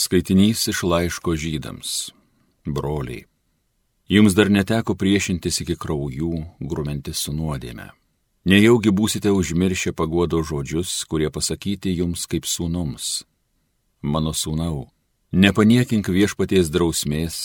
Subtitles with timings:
[0.00, 1.90] Skaitinys iš laiško žydams.
[2.64, 3.26] Broliai.
[4.08, 6.30] Jums dar neteko priešintis iki kraujų,
[6.70, 7.90] grumentis su nuodėme.
[8.48, 13.10] Nejaugi būsite užmiršę paguodo žodžius, kurie pasakyti jums kaip sūnums.
[14.00, 14.88] Mano sūnau,
[15.36, 17.36] nepaniekink viešpaties drausmės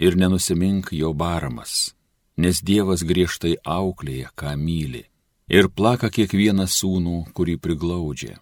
[0.00, 1.92] ir nenusimink jo baramas,
[2.40, 5.04] nes Dievas griežtai auklėja, ką myli,
[5.52, 8.40] ir plaka kiekvieną sūnų, kurį priglaudžia.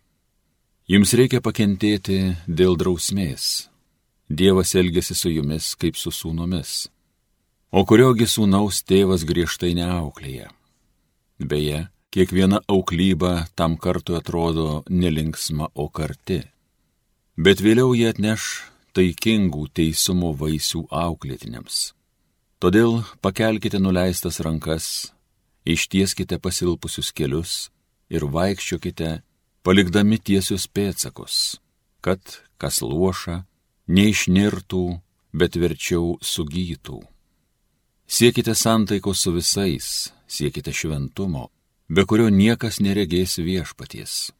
[0.87, 2.16] Jums reikia pakentėti
[2.46, 3.66] dėl drausmės.
[4.30, 6.87] Dievas elgesi su jumis kaip su sūnomis.
[7.74, 10.46] O kuriogi sūnaus tėvas griežtai neauklėja.
[11.43, 11.80] Beje,
[12.15, 16.45] kiekviena auklyba tam kartu atrodo nelinksma, o karti.
[17.34, 18.46] Bet vėliau jie atneš
[18.95, 21.96] taikingų teisumo vaisių auklėtiniams.
[22.62, 25.10] Todėl pakelkite nuleistas rankas,
[25.66, 27.65] ištieskite pasilpusius kelius
[28.07, 29.16] ir vaikščiokite
[29.66, 31.59] palikdami tiesius pėtsakus,
[31.98, 32.20] kad
[32.62, 33.41] kas luoša
[33.91, 34.84] neišnirtų,
[35.34, 37.01] bet verčiau sugytų.
[38.07, 39.88] Siekite santaikos su visais,
[40.30, 41.49] siekite šventumo,
[41.90, 44.30] be kurio niekas neregės viešpaties.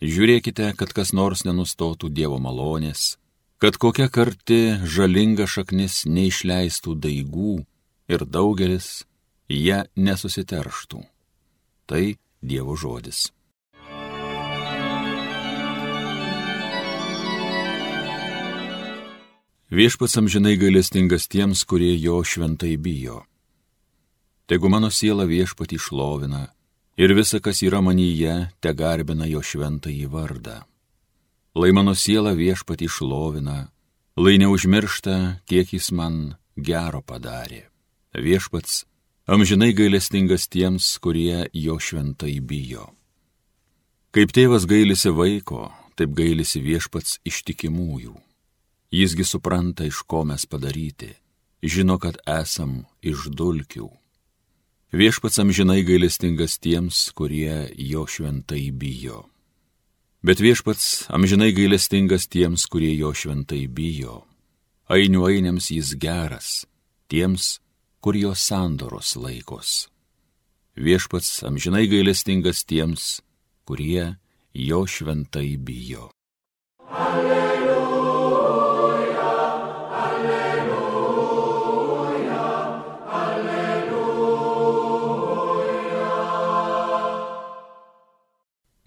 [0.00, 3.18] Žiūrėkite, kad kas nors nenustotų Dievo malonės,
[3.60, 7.56] kad kokia karti žalinga šaknis neišleistų daigų
[8.08, 9.02] ir daugelis
[9.52, 11.02] ją nesusiterštų.
[11.84, 12.04] Tai
[12.40, 13.28] Dievo žodis.
[19.68, 23.20] Viešpats amžinai gailestingas tiems, kurie jo šventai bijo.
[24.48, 26.46] Tegu mano siela viešpatį šlovina
[26.96, 30.62] ir visa, kas yra manyje, te garbina jo šventąjį vardą.
[31.52, 33.68] Lai mano siela viešpatį šlovina,
[34.16, 37.66] lai neužmiršta, kiek jis man gero padarė.
[38.16, 38.86] Viešpats
[39.28, 42.88] amžinai gailestingas tiems, kurie jo šventai bijo.
[44.16, 48.16] Kaip tėvas gailisi vaiko, taip gailisi viešpats ištikimųjų.
[48.90, 51.12] Jisgi supranta, iš ko mes padaryti,
[51.62, 53.88] žino, kad esam iš dulkių.
[54.96, 59.26] Viešpats amžinai gailestingas tiems, kurie jo šventai bijo.
[60.24, 64.22] Bet viešpats amžinai gailestingas tiems, kurie jo šventai bijo.
[64.88, 66.64] Ainių ainiams jis geras,
[67.12, 67.58] tiems,
[68.00, 69.90] kur jo sandoros laikos.
[70.80, 73.18] Viešpats amžinai gailestingas tiems,
[73.68, 74.14] kurie
[74.56, 76.08] jo šventai bijo.
[76.88, 77.37] Alleluja.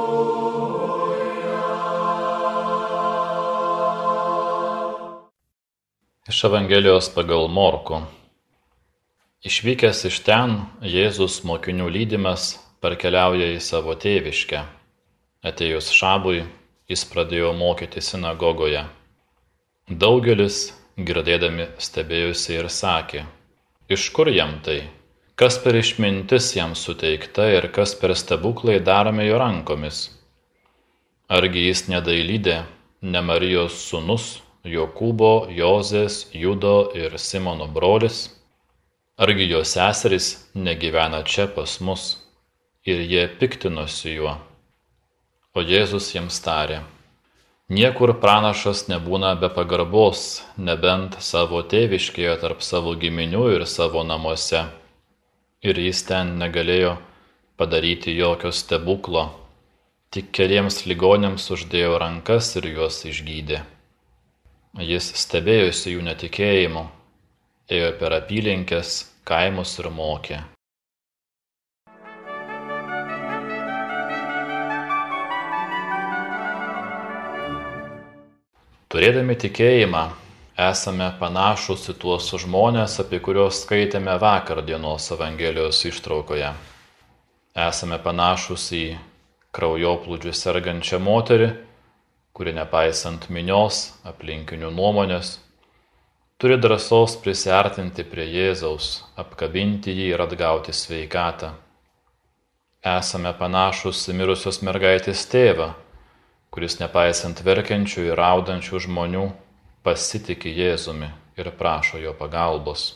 [6.29, 8.05] Iš Evangelijos pagal Morku.
[9.41, 14.61] Išvykęs iš ten, Jėzus mokinių lydimas parkeliauja į savo tėviškę.
[15.45, 16.43] Atėjus šabui,
[16.89, 18.83] jis pradėjo mokyti sinagogoje.
[19.89, 23.25] Daugelis, girdėdami, stebėjusi ir sakė,
[23.91, 24.79] iš kur jam tai,
[25.37, 30.07] kas per išmintis jam suteikta ir kas per stebuklai daromi jo rankomis.
[31.29, 32.63] Argi jis nedailydė,
[33.01, 34.25] ne Marijos sunus,
[34.65, 38.23] Jokūbo, Jozės, Judo ir Simono brolis?
[39.21, 42.24] Argi jo seserys negyvena čia pas mus?
[42.85, 44.35] Ir jie piktinosi juo.
[45.55, 46.81] O Jėzus jiems tarė,
[47.71, 54.65] niekur pranašas nebūna be pagarbos, nebent savo tėviškėje tarp savo giminių ir savo namuose.
[55.65, 56.97] Ir jis ten negalėjo
[57.57, 59.29] padaryti jokio stebuklo,
[60.13, 63.63] tik keliems ligonėms uždėjo rankas ir juos išgydė.
[64.85, 66.83] Jis stebėjosi jų netikėjimu,
[67.71, 70.43] ėjo per apylinkės, kaimus ir mokė.
[78.95, 80.01] Turėdami tikėjimą,
[80.55, 86.53] esame panašus į tuos žmonės, apie kuriuos skaitėme vakar dienos Evangelijos ištraukoje.
[87.65, 88.85] Esame panašus į
[89.51, 91.51] kraujoplūdžių sergančią moterį,
[92.31, 95.41] kuri nepaisant minios aplinkinių nuomonės,
[96.39, 101.51] turi drąsos prisartinti prie Jėzaus, apkabinti jį ir atgauti sveikatą.
[102.95, 105.73] Esame panašus į mirusios mergaitės tėvą,
[106.55, 109.25] kuris nepaisant verkiančių ir raudančių žmonių
[109.83, 112.93] pasitikė Jėzumi ir prašo jo pagalbos.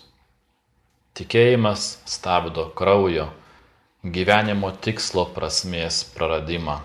[1.19, 3.25] Tikėjimas stabdo kraujo,
[4.15, 6.77] gyvenimo tikslo prasmės praradimą.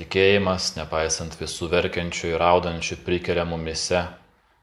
[0.00, 4.06] Tikėjimas, nepaisant visų verkiančių ir raudančių, prikelia mumise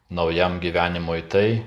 [0.09, 1.61] naujam gyvenimui tai,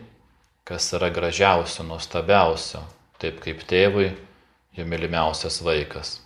[0.66, 2.82] kas yra gražiausio, nuostabiausio,
[3.22, 4.10] taip kaip tėvui
[4.74, 6.16] jo mylimiausias vaikas.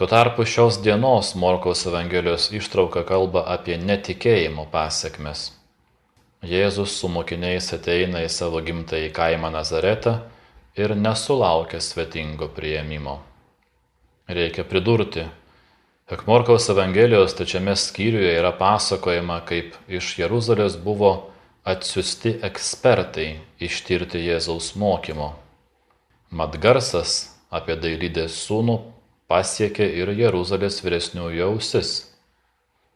[0.00, 5.40] Tuo tarpu šios dienos Morkaus Evangelijos ištrauka kalba apie netikėjimo pasiekmes.
[6.40, 10.14] Jėzus su mokiniais ateina į savo gimtąjį kaimą Nazaretą
[10.80, 13.18] ir nesulaukia svetingo prieimimo.
[14.38, 15.26] Reikia pridurti,
[16.08, 21.10] jog Morkaus Evangelijos tačiame skyriuje yra pasakojama, kaip iš Jeruzalės buvo
[21.74, 23.34] atsiusti ekspertai
[23.68, 25.28] ištirti Jėzaus mokymo.
[26.32, 27.18] Mat garsas
[27.52, 28.78] apie dailydės sūnų
[29.30, 31.92] pasiekė ir Jeruzalės vyresniųjų ausis.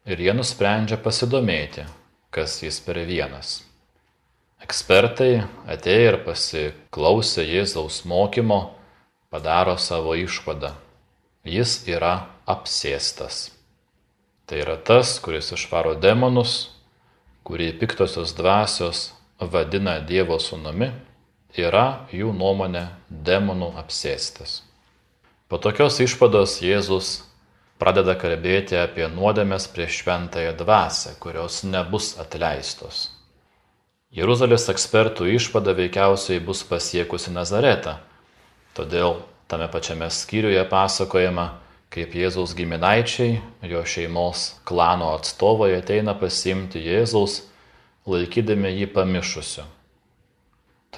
[0.04, 1.86] Ir jie nusprendžia pasidomėti,
[2.34, 3.62] kas jis per vienas.
[4.64, 8.60] Ekspertai atėję ir pasiklausę Jėzaus mokymo
[9.32, 10.75] padaro savo išvadą.
[11.44, 12.14] Jis yra
[12.48, 13.50] apsėstas.
[14.48, 16.75] Tai yra tas, kuris išvaro demonus,
[17.44, 19.10] kurį piktosios dvasios
[19.40, 20.90] vadina Dievo sūnumi,
[21.56, 24.62] yra jų nuomonė demonų apsėstas.
[25.54, 27.08] Po tokios išvados Jėzus
[27.78, 33.04] pradeda kalbėti apie nuodėmės prieš šventąją dvasę, kurios nebus atleistos.
[34.10, 38.00] Jeruzalės ekspertų išvada veikiausiai bus pasiekusi Nazaretą,
[38.74, 41.46] todėl tame pačiame skyriuje pasakojama,
[41.86, 47.44] kaip Jėzaus giminaičiai, jo šeimos klano atstovai ateina pasimti Jėzaus,
[48.10, 49.70] laikydami jį pamišusiu.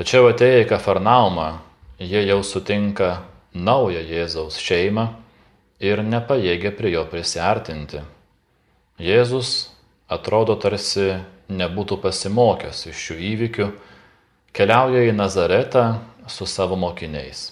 [0.00, 1.50] Tačiau atėję į Kafarnaumą,
[2.00, 3.18] jie jau sutinka
[3.56, 5.06] naują Jėzaus šeimą
[5.80, 8.02] ir nepajėgia prie jo prisiartinti.
[9.00, 9.70] Jėzus
[10.08, 11.16] atrodo tarsi
[11.48, 13.66] nebūtų pasimokęs iš šių įvykių,
[14.56, 15.84] keliauja į Nazaretą
[16.28, 17.50] su savo mokiniais.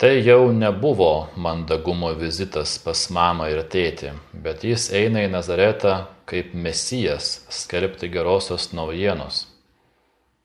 [0.00, 6.54] Tai jau nebuvo mandagumo vizitas pas mamą ir tėtį, bet jis eina į Nazaretą kaip
[6.56, 9.49] mesijas skelbti gerosios naujienos.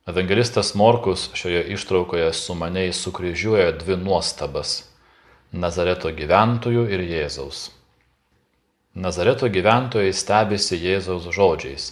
[0.06, 4.84] Evangelistas Morkus šioje ištraukoje sumaniai sukryžiuoja dvi nuostabas-
[5.64, 7.72] Nazareto gyventojų ir Jėzaus.
[8.94, 11.88] Nazareto gyventojai stebisi Jėzaus žodžiais,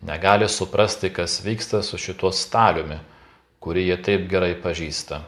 [0.00, 2.96] negali suprasti, kas vyksta su šituo staliumi,
[3.60, 5.20] kurį jie taip gerai pažįsta.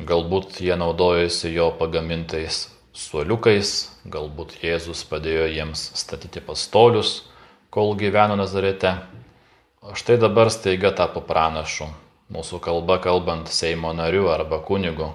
[0.00, 7.20] Galbūt jie naudojasi jo pagamintais suoliukais, galbūt Jėzus padėjo jiems statyti pastolius,
[7.70, 8.96] kol gyveno Nazarete
[9.84, 11.90] O štai dabar staiga tapo pranašu,
[12.32, 15.10] mūsų kalba kalbant Seimo nariu arba kunigu.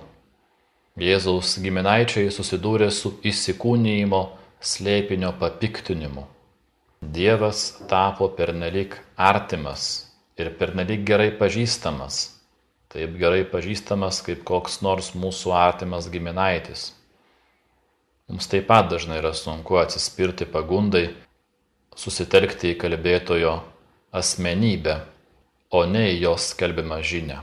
[1.01, 4.19] Jėzaus giminaičiai susidūrė su įsikūnyjimo
[4.61, 6.27] slėpinio papiktinimu.
[7.01, 9.87] Dievas tapo pernelik artimas
[10.37, 12.19] ir pernelik gerai pažįstamas,
[12.93, 16.91] taip gerai pažįstamas kaip koks nors mūsų artimas giminaitis.
[18.29, 21.07] Mums taip pat dažnai yra sunku atsispirti pagundai,
[21.97, 23.57] susitelkti į kalbėtojo
[24.11, 24.99] asmenybę,
[25.69, 27.39] o ne į jos skelbimą žinę.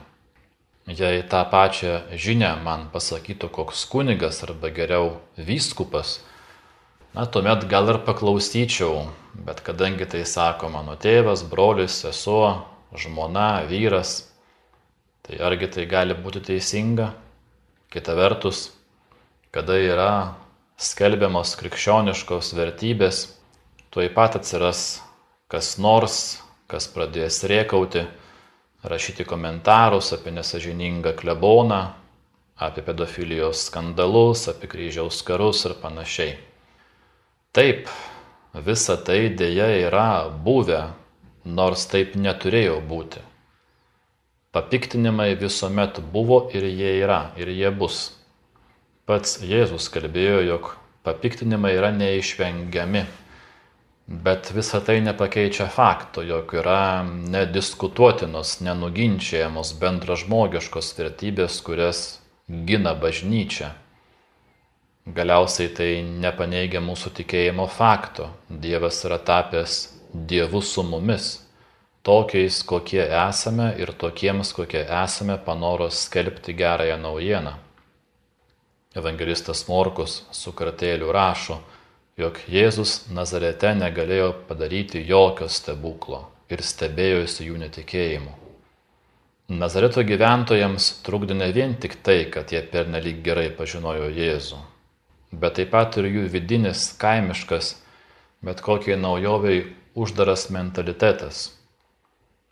[0.86, 6.20] Jei tą pačią žinę man pasakytų koks kunigas arba geriau vyskupas,
[7.14, 14.28] na, tuomet gal ir paklausyčiau, bet kadangi tai sako mano tėvas, brolis, sesuo, žmona, vyras,
[15.26, 17.12] tai argi tai gali būti teisinga?
[17.90, 18.70] Kita vertus,
[19.54, 20.12] kada yra
[20.78, 23.24] skelbiamos krikščioniškos vertybės,
[23.90, 25.00] tuoj pat atsiras
[25.48, 28.04] kas nors, kas pradės rėkauti,
[28.87, 31.80] rašyti komentarus apie nesažiningą kleboną,
[32.56, 36.37] apie pedofilijos skandalus, apie kryžiaus karus ir panašiai.
[37.56, 37.88] Taip,
[38.66, 40.82] visa tai dėja yra buvę,
[41.44, 43.23] nors taip neturėjo būti.
[44.56, 48.11] Papiktinimai visuomet buvo ir jie yra, ir jie bus.
[49.06, 50.73] Pats Jėzus kalbėjo, jog
[51.06, 53.04] papiktinimai yra neišvengiami
[54.06, 62.04] Bet visa tai nepakeičia fakto, jog yra nediskutuotinos, nenuginčiamos bendražmogiškos vertybės, kurias
[62.46, 63.72] gina bažnyčia.
[65.06, 68.30] Galiausiai tai nepaneigia mūsų tikėjimo fakto.
[68.46, 69.75] Dievas yra tapęs
[70.14, 71.26] Dievu su mumis,
[72.06, 77.52] tokiais, kokie esame ir tokiems, kokie esame, panoros skelbti gerąją naujieną.
[78.96, 81.58] Evangelistas Morkus su kartėliu rašo,
[82.16, 88.32] jog Jėzus Nazarete negalėjo padaryti jokio stebuklo ir stebėjosi jų netikėjimu.
[89.52, 94.62] Nazareto gyventojams trukdė ne vien tik tai, kad jie pernelyg gerai pažinojo Jėzų,
[95.37, 97.75] bet taip pat ir jų vidinis kaimiškas,
[98.40, 99.61] bet kokiai naujoviai
[99.94, 101.44] uždaras mentalitetas,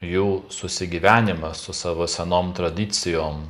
[0.04, 3.40] jų susigyvenimas su savo senom tradicijom,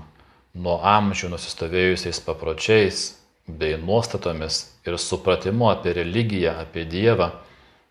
[0.55, 3.05] nuo amžių nusistovėjusiais papročiais
[3.47, 7.31] bei nuostatomis ir supratimu apie religiją, apie Dievą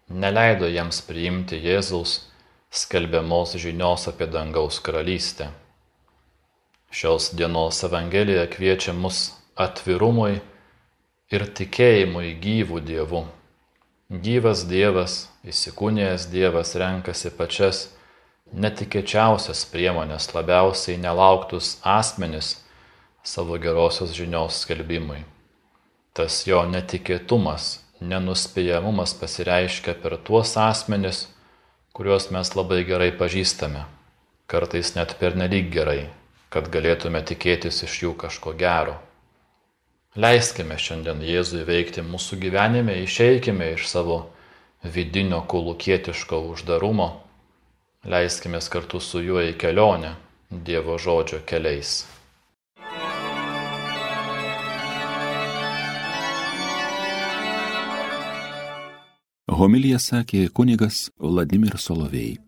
[0.09, 2.19] neleido jiems priimti Jėzaus
[2.73, 5.51] skelbiamos žinios apie dangaus karalystę.
[6.93, 10.41] Šios dienos Evangelija kviečia mus atvirumui
[11.33, 13.23] ir tikėjimui gyvų dievų.
[14.13, 17.87] Gyvas Dievas, įsikūnijęs Dievas renkasi pačias
[18.53, 22.59] netikėčiausias priemonės, labiausiai nelauktus asmenis
[23.23, 25.23] savo gerosios žinios skelbimui.
[26.13, 31.27] Tas jo netikėtumas, nenuspėjamumas pasireiškia per tuos asmenis,
[31.97, 33.85] kuriuos mes labai gerai pažįstame,
[34.47, 36.09] kartais net pernelyg gerai,
[36.53, 38.99] kad galėtume tikėtis iš jų kažko gero.
[40.13, 44.19] Leiskime šiandien Jėzui veikti mūsų gyvenime, išeikime iš savo
[44.85, 47.09] vidinio kulukietiško uždarumo
[48.03, 50.09] Leiskime kartu su juo į kelionę
[50.51, 52.01] Dievo žodžio keliais.
[59.53, 62.43] Homilija sakė kunigas Vladimir Solovėjai.